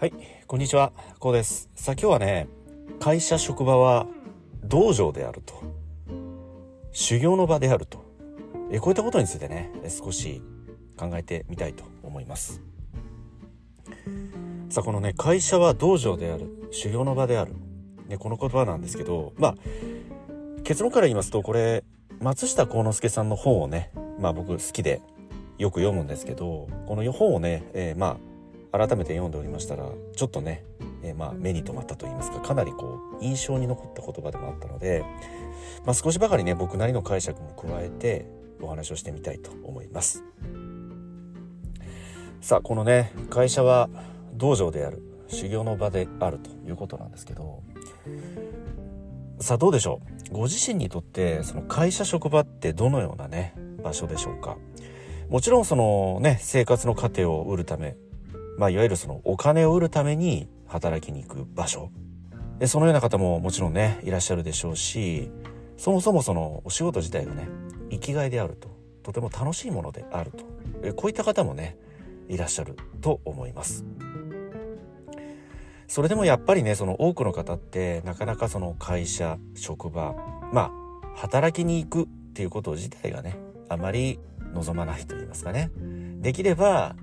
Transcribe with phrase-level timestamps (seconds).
[0.00, 0.14] はい、
[0.46, 1.68] こんにちは、こうです。
[1.74, 2.48] さあ今日はね、
[3.00, 4.06] 会社職場は
[4.64, 5.62] 道場であると、
[6.90, 8.02] 修行の場であると、
[8.72, 10.40] えこういったことについてね、少し
[10.96, 12.62] 考えてみたいと思います。
[14.70, 17.52] さあこのね、会社は道場である、修行の場である、
[18.08, 19.54] ね、この言葉なんですけど、まあ、
[20.64, 21.84] 結論から言いますと、これ、
[22.22, 25.02] 松下幸之助さんの本をね、まあ僕好きで
[25.58, 28.29] よく読むんですけど、この本をね、えーまあ、
[28.72, 29.84] 改めて読んでおりましたら
[30.14, 30.64] ちょっとね、
[31.02, 35.04] えーまあ、目に留まったと言いますかかなりこう印象に残った言葉でもあったので、
[35.84, 38.26] まあ、少しばかりね僕なりの解釈も加えて
[38.60, 40.22] お話をしてみたいと思います。
[42.40, 43.90] さあこのね会社は
[44.34, 47.62] 道場である修行の場であるということなんですけど
[49.40, 50.34] さあどうでしょう？
[50.34, 54.56] ご自身にとってその会社職場ってどのようなね場所でしょうか？
[55.28, 57.96] もちろんそのね生活の糧を売るため
[58.60, 61.90] まあ、いわゆるそのお金を売るために働きに行く場所。
[62.58, 65.30] でそのような方ももちろんねいらっしゃるでしょうし
[65.78, 67.48] そもそもそのお仕事自体がね
[67.90, 68.68] 生きがいであると。
[69.02, 70.44] とても楽しいものであると。
[70.82, 71.78] えこういった方もね
[72.28, 73.86] いらっしゃると思います。
[75.88, 80.14] それでもやっぱりねその多くの方ってなかなかその会社職場
[80.52, 80.70] ま
[81.14, 83.38] あ働きに行くっていうこと自体がね
[83.70, 84.20] あまり
[84.52, 85.70] 望まないと言いますかね。
[86.20, 86.94] できれば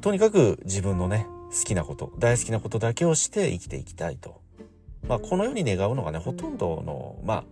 [0.00, 4.40] とにかく自分のね、好きなこと、大好きなことだけをして生きていきたいと。
[5.06, 7.44] まあ、このように願うのがね、ほとんどの、まあ、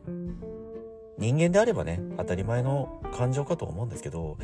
[1.19, 4.39] 人間であればね、当たり前の感情かと思うんですけど、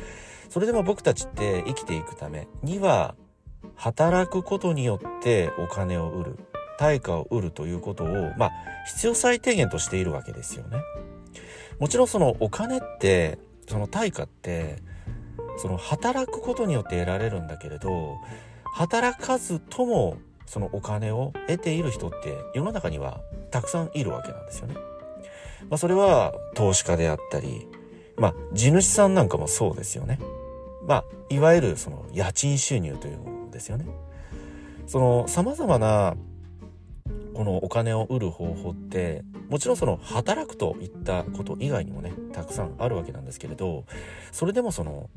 [0.49, 3.15] それでも僕たちって生きていくためには、
[3.75, 6.39] 働くことによってお金を売る、
[6.77, 8.51] 対価を売るということを、まあ、
[8.87, 10.77] 必要最低限としているわけですよね。
[11.79, 14.77] もちろんそのお金って、その対価って、
[15.57, 18.17] その働くことによって得られるんだけれど
[18.73, 23.21] 働かずともそのお金を得ている人って世の中には
[23.51, 24.75] たくさんいるわけなんですよね。
[25.69, 27.67] まあ、それは投資家であったり、
[28.17, 30.19] まあ、地主さんなんかもそうですよね。
[30.85, 33.85] まあ、いわゆるその家賃収入というものですよね。
[34.85, 36.15] その様々な
[37.33, 43.85] このお金を売る方法ってもちろんその働くといったこと以外にもねたくさんあるわけなんですけれど
[44.31, 45.09] それでもその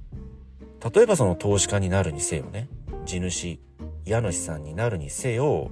[0.94, 2.69] 例えばその投資家になるにせよね
[3.05, 3.59] 地主
[4.05, 5.71] 家主さんになるにせよ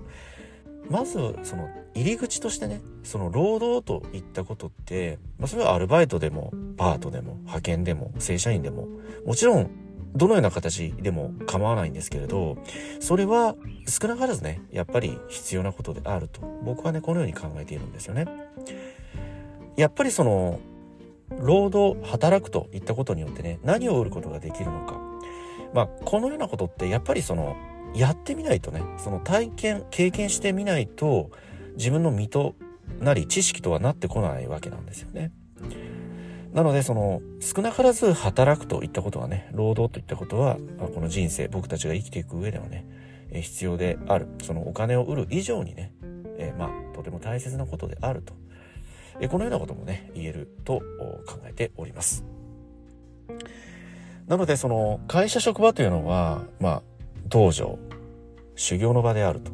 [0.91, 8.89] まずその入り口としてねその労働といったことって、まあ、それはアルバイトでもパートでも派遣でも正社員でも
[9.25, 9.71] もちろん
[10.15, 12.56] どのような形でも構わないんですけれど
[13.00, 13.55] それは
[13.87, 18.27] 少なからずねやっぱり必要なことであると僕はねこのように考えているんですよね。
[19.77, 20.59] やっぱりその
[21.31, 25.00] 労働働くといったことによってね何を売ることができるのか。
[25.75, 27.56] まあこのようなことってやっぱりその
[27.94, 31.31] やってみないとねその体験経験してみないと
[31.76, 32.54] 自分の身と
[33.00, 35.32] なり知識とはなってこないわけなんですよね。
[36.53, 40.56] なのでその少なからず働くといったことはね労働といったことは
[40.94, 42.87] この人生僕たちが生きていく上ではね
[43.31, 44.28] 必要である。
[44.43, 45.93] そのお金を売る以上にね、
[46.38, 48.32] え、まあとても大切なことであると。
[49.21, 50.81] えこのようなこともね言えると
[51.27, 52.25] 考えております。
[54.27, 56.82] なのでその会社職場というのはまあ
[57.28, 57.78] 道場
[58.56, 59.53] 修行の場であると。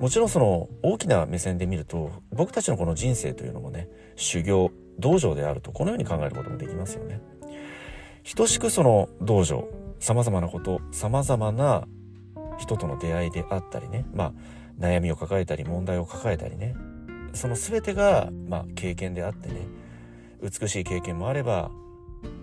[0.00, 7.20] もちろんその大きな目線で見ると僕たちのこの人生というのもね修行道場であるとこのように考えることもできますよね。
[8.36, 9.68] 等しくその道場
[10.00, 11.86] 様々なこと様々な
[12.58, 14.32] 人との出会いであったりねまあ
[14.78, 16.74] 悩みを抱えたり問題を抱えたりね
[17.34, 19.66] その全てが、まあ、経験であってね
[20.42, 21.70] 美しい経験もあれば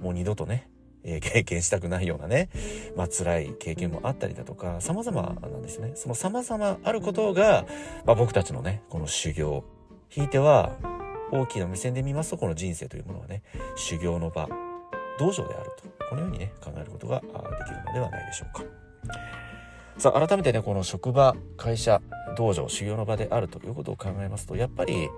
[0.01, 0.69] もう二度とね、
[1.03, 2.49] えー、経験したくないようなね、
[2.95, 5.93] まあ辛い経験もあったりだとか様々なんですね。
[5.95, 7.65] その様々あることが、
[8.05, 9.63] まあ、僕たちのねこの修行。
[10.09, 10.75] ひいては
[11.31, 13.43] 大きな目線で見ますとこの人生というものはね
[13.77, 14.49] 修行の場
[15.17, 15.89] 道場であると。
[16.09, 17.37] このようにね考えることができる
[17.87, 18.63] のではないでしょうか。
[19.97, 22.01] さあ改めてねこの職場会社
[22.37, 25.09] 道場修行の場であるということを考えますとやっぱり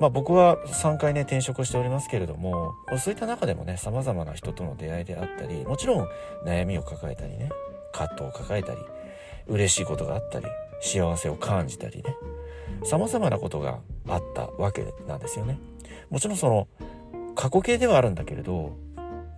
[0.00, 6.08] まあ僕は3回ね転職しておりますけれどもそういった中でもね様々な人との出会いであったりもちろん
[6.44, 7.50] 悩みを抱えたりね
[7.92, 8.80] 葛藤を抱えたり
[9.46, 10.46] 嬉しいことがあったり
[10.80, 12.16] 幸せを感じたりね
[12.84, 13.78] 様々なことが
[14.08, 15.58] あったわけなんですよね。
[16.10, 16.68] もちろんその
[17.34, 18.76] 過去形ではあるんだけれど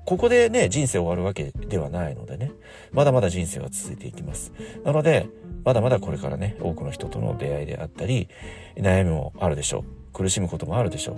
[0.05, 2.53] ここでね、人生終わるわけではないのでね、
[2.93, 4.53] まだまだ人生は続いていきます。
[4.85, 5.29] なので、
[5.65, 8.29] まだまだこれからね、多くの人との出会いであったり、
[8.77, 9.85] 悩みもあるでしょう。
[10.13, 11.17] 苦しむこともあるでしょ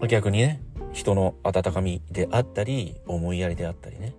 [0.00, 0.08] う。
[0.08, 0.60] 逆にね、
[0.92, 4.14] 人の温かみであったり、思いやりであったりね、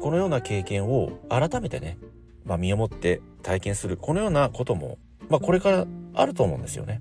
[0.00, 1.98] このような経験を改めてね、
[2.44, 4.98] まあ、身をもって体験する、このようなことも、
[5.28, 7.00] まあこれからあると思うんですよね。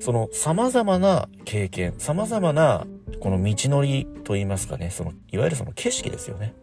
[0.00, 2.86] その様々な経験、様々な
[3.22, 6.54] この道のりと言いますかね、その、いわゆるその景色ですよね。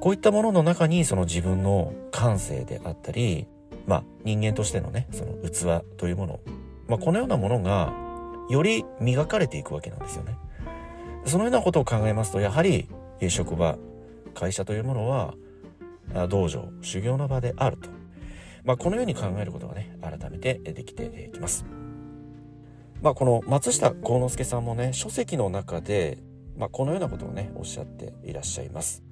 [0.00, 3.46] こういったものの中にその自分の感性であったり、
[3.86, 6.40] まあ人間としてのね、その器というもの、
[6.88, 7.92] まあこのようなものが
[8.50, 10.36] より磨かれていくわけなんですよね。
[11.26, 12.88] そのようなことを考えますと、やはり
[13.28, 13.78] 職場、
[14.34, 15.34] 会社というものは
[16.28, 17.88] 道場、修行の場であると。
[18.64, 21.64] まあこのように考えることがね、改めてできていきます。
[23.02, 26.18] まあこの松下幸之助さんもね、書籍の中で、
[26.56, 29.02] まあこのようなことをね、おっしゃっていらっしゃいます。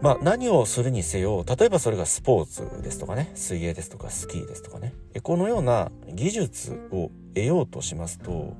[0.00, 8.56] まあ何をするにせよ、例えばそれがスポーツですとかね、水泳ですとかスキーですとかね、このような技術を得ようとしますと、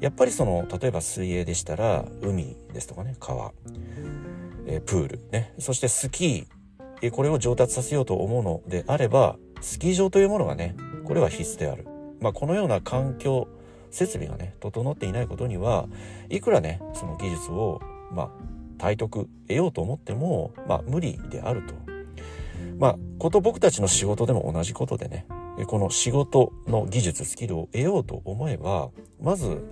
[0.00, 3.52] やっぱりその、例えば水泳でしたら、海ですとかね、川、
[4.66, 10.74] えプールね、そしてスキー、これを上達させようと思うのであれば、スキー場というものがね、
[11.04, 11.86] これは必須である。
[12.20, 13.46] まあこのような環境、
[13.90, 15.88] 設備がね、整っていないことには、
[16.28, 17.80] いくらね、その技術を、
[18.12, 18.30] まあ、
[18.78, 21.74] 体得得ようと思っても、まあ、無理であると。
[22.78, 25.26] まあ、こと僕たちの仕事でも同じことでね、
[25.66, 28.90] この仕事の技術、スキルを得ようと思えば、
[29.20, 29.64] まず、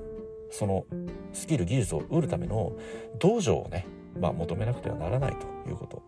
[0.50, 0.84] その
[1.32, 2.72] スキル、技術を得るための
[3.18, 3.86] 道場をね、
[4.20, 6.02] まあ、求めなくてはならないということ。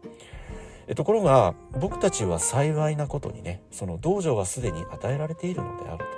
[0.94, 6.17] ところが、僕たちは幸いなことにね、その道場はすでに与えられているのであると。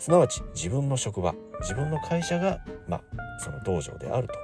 [0.00, 3.02] すなわち、自分の職場、自分の会社が、まあ、
[3.38, 4.34] その道場であると。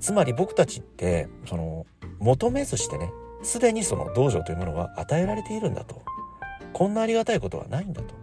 [0.00, 1.86] つまり僕たちってその
[2.18, 3.10] 求めずしてね
[3.42, 6.02] すでにその道場というものは与えられているんだと。
[6.72, 8.14] こんなありがたいことはないんだと。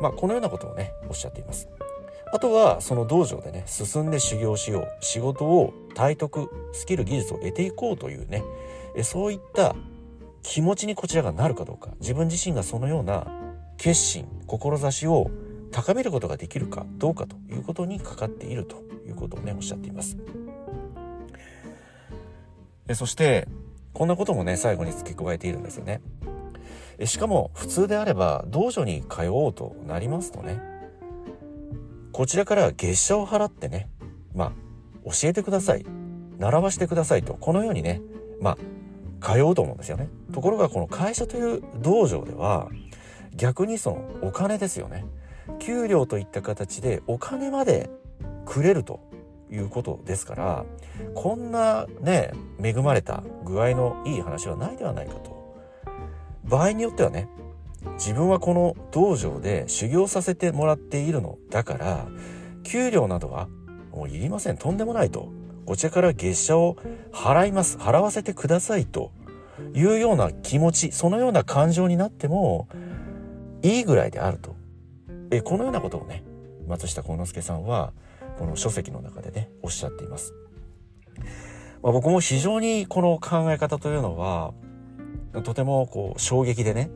[0.00, 1.68] まあこのようなことをねおっしゃっています。
[2.32, 8.42] あとはその道場でね進んで修行しよう仕事を体得スキル技術を得ていこうというね
[9.02, 9.74] そういった
[10.42, 13.41] 気持ちにこちらがなるかどうか自分自身がそのような
[13.82, 15.28] 決心志を
[15.72, 18.76] 高めることができるかどうかということにかかっていると
[19.08, 20.16] いうことをねおっしゃっています。
[22.94, 23.48] そして、
[23.92, 26.00] こんなこともね、最後に付け加えているんですよね。
[27.06, 30.60] しかも、普通であれば、道場に通おうとなりますとね、
[32.12, 33.88] こちらから月謝を払ってね、
[34.32, 35.84] まあ、教えてください。
[36.38, 38.00] 習わしてくださいと、このようにね、
[38.40, 38.58] ま
[39.20, 40.08] あ、通うと思うんですよね。
[40.32, 42.68] ところが、この会社という道場では、
[43.34, 45.04] 逆にそのお金ですよね。
[45.58, 47.90] 給料といった形でお金まで
[48.46, 49.00] くれると
[49.50, 50.64] いうことですから
[51.14, 52.32] こんなね
[52.62, 55.56] 恵まれた具合のいい話はないではないかと。
[56.44, 57.28] 場合によってはね
[57.94, 62.06] 自分はこの道場で修行させてもらっているのだから
[62.62, 63.48] 給料などは
[63.90, 64.56] もういりません。
[64.56, 65.30] とんでもないと。
[65.64, 66.76] こちらから月謝を
[67.12, 67.76] 払います。
[67.78, 69.12] 払わせてくださいと
[69.74, 72.68] いうような気持ちそのような感情になっても
[73.62, 74.56] いいぐらいであると
[75.30, 76.24] えこのようなことをね
[76.66, 77.92] 松下幸之助さんは
[78.38, 80.34] この書籍の中でね、おっしゃっています。
[81.82, 84.52] まあ、僕も非常にこの考え方というのは、
[85.44, 86.90] とてもこう衝撃でね、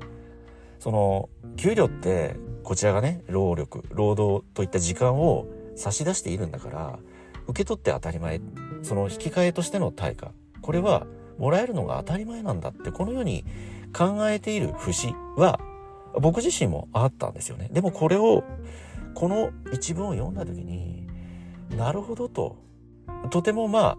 [0.79, 6.99] その、給料ってこちらがね、労力、労働といった時間を差し出しているんだから、
[7.47, 8.41] 受け取って当たり前、
[8.83, 10.33] その引き換えとしての対価、
[10.63, 11.07] これは
[11.39, 13.45] もらえるのが当たり前なんだって、このように
[13.97, 15.61] 考えている節は、
[16.21, 17.69] 僕自身もあったんですよね。
[17.73, 18.45] でもこれを、
[19.15, 21.07] この一文を読んだ時に、
[21.77, 22.57] なるほどと。
[23.31, 23.97] とてもま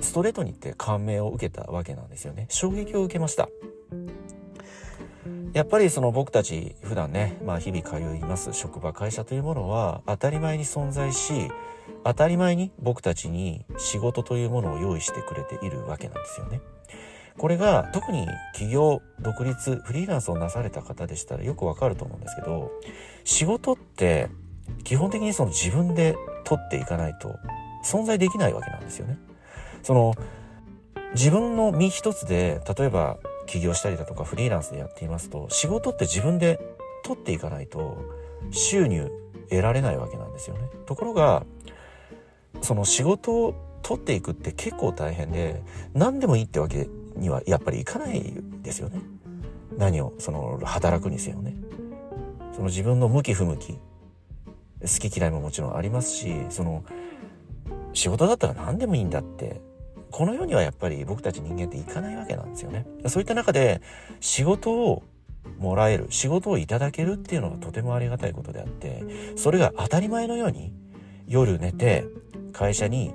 [0.00, 2.46] ストレートに言って感銘を受けたわけなんですよね。
[2.50, 3.48] 衝撃を受けました。
[5.52, 11.50] やっぱりその僕たち普段ね、まあ日々通います職場会社というものは当たり前に存在し、
[12.04, 16.60] 当たり前に僕たちに仕事というものを用意してくれているわけなんですよね。
[17.38, 22.70] これが特に企業、独立、フリーランスをなされた方でしたらよくわかると思うんですけど、
[23.24, 24.28] 仕事って
[24.84, 27.36] 基本的にその自分で取っていかないと
[27.84, 29.18] 存在できないわけなんですよね。
[29.82, 30.14] その
[31.14, 36.58] 自分の身一つで例えば起業したりだとかフリーランスでやっていますと仕事って自分で
[37.04, 37.96] 取っていかないと
[38.50, 39.10] 収入
[39.48, 40.68] 得られないわけなんですよね。
[40.86, 41.44] ところが
[42.62, 45.62] その仕事を取っていくって結構大変で
[45.94, 49.00] 何でもいいってわけにはやっぱりいかないですよね。
[49.76, 51.54] 何をその働くにせよね。
[52.52, 56.84] その自分の向き不向き好き嫌いももちろんありますしその
[57.92, 59.60] 仕事だったら何でもいいんだって
[60.10, 62.86] この世にはやっぱり僕たち人間っていかないわけなんですよね。
[63.06, 63.82] そういった中で
[64.20, 65.02] 仕事を
[65.58, 69.04] もらえる仕事をいただけるっていうのはとてもありがたいことであって
[69.36, 70.72] それが当たり前のように
[71.26, 72.04] 夜寝て
[72.52, 73.14] 会社に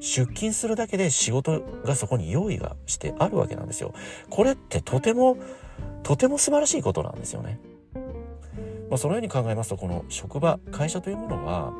[0.00, 3.94] 出勤するだけで仕事がそこに用意がしてあるわけなんですよ。
[4.28, 5.36] これってとても
[6.02, 7.60] とても素晴らしいことなんですよね。
[8.90, 11.72] まあ、そのように考えますとこの職場会社というものは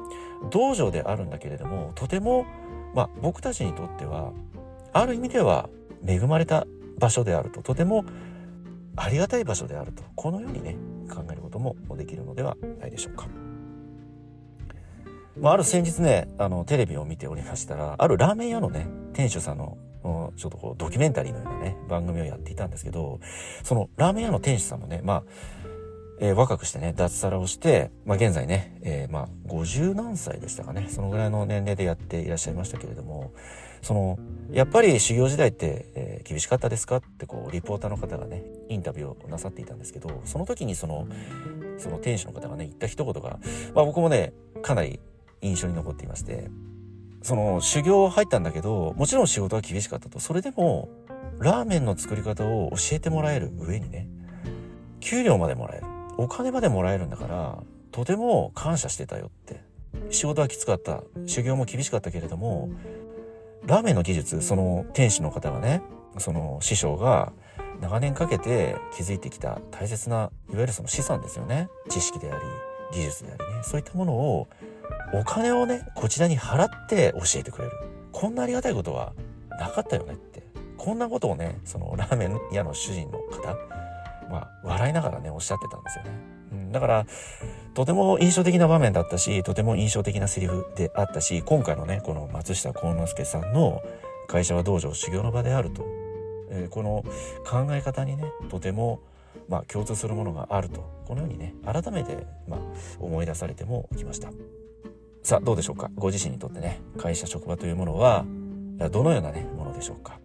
[0.50, 2.46] 道場であるんだけれどもとても、
[2.94, 4.32] まあ、僕たちにとっては
[4.92, 5.68] ある意味では
[6.06, 6.66] 恵まれた
[6.98, 8.04] 場所であるととても
[8.94, 10.76] ありがたい場所であるとこのようにね
[11.12, 13.49] 考えることもできるのではないでしょうか。
[15.40, 19.78] まあ、ある先日ねあのテレビを見ておりましたらあるラーメン屋のね店主さんの
[20.36, 23.20] ちょっとこうドキュメンタリーのようなね番組をやっていたんですけど
[23.62, 25.22] そのラーメン屋の店主さんもねまあ
[26.22, 33.32] えー、若くしてね、脱サラをして、まあ、現在ね、えー、まあ、50何歳でしたかね、そのぐらいの年齢でやっていらっしゃいましたけれども、
[33.80, 34.18] その、
[34.52, 41.08] やっぱり修行時代って、えー、厳しかったですかってこう、リポーターの方がね、インタビューをなさっていたんですけど、その時にその、
[41.78, 43.38] その店主の方がね、言った一言が、
[43.74, 45.00] まあ僕もね、かなり
[45.42, 46.50] 印象に残っていまして、
[47.22, 50.20] その、修行入ったんだけど、もちろん仕事は厳しかったと。
[50.20, 50.88] それでも、
[51.38, 54.08] ラーメンの作り方を教えてもらえる上にね、
[55.00, 55.86] 給料までもらえる。
[56.20, 57.58] お金までもらえるんだから
[57.92, 59.62] とても感謝してたよって
[60.10, 62.68] 仕事はきつかった修行も厳しかったけれども
[63.66, 65.80] ラーメンの技術その店主の方がね
[66.18, 67.32] その師匠が
[67.80, 72.42] 長年かけて築いてきた大切ないわゆるその資産ですよね知識であり
[72.98, 74.48] 技術でありねそういったものを
[75.12, 77.72] お金をねこちらに払って教えてくれる
[78.12, 79.12] こんなありがたいことは
[79.58, 80.42] なかったよねって
[80.76, 83.56] こんなことをねそのラーメン屋の主人の方
[84.30, 86.10] まあ、笑いながらね、おっしゃってたんですよね。
[86.52, 87.06] うん、だから、
[87.74, 93.82] とても印象的な場面だったし、とても印象的なセリフであったし、今回のね、この松下幸之助さんの
[94.28, 95.84] 会社は道場修行の場であると、
[96.50, 97.04] えー、この
[97.44, 99.00] 考え方にね、とても、
[99.48, 102.60] まあ、共通するものがあると、このようにね、改めて、まあ、
[103.00, 104.30] 思い出されてもきました。
[105.22, 105.90] さあ、どうでしょうか？
[105.94, 108.24] ご自身にとってね、会社、職場というものは、
[108.90, 110.18] どのようなね、ものでしょうか？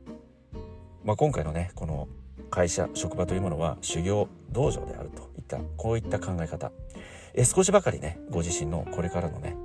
[1.03, 2.07] まあ、今回のね、この
[2.49, 6.71] 会社職場というものは修行道場であるといったこういった考え方。
[7.33, 9.57] え少しばかりねご自身のこれからのね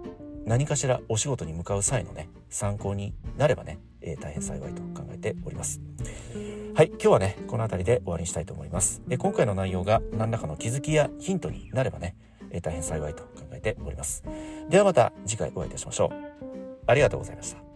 [0.44, 5.80] 何かしらお仕事に向かう際のね参考になればね、えー、大変幸いと考えております。
[6.74, 9.02] はい今日はねこの辺りで終わりにしたいと思います。
[9.10, 12.16] え今回の内容が何らかの気づきやヒントになればね、
[12.50, 14.22] えー、大変幸いと考えております。
[14.68, 16.10] ではまた次回お会いいたしましょう。
[16.86, 17.69] ありがとうございました。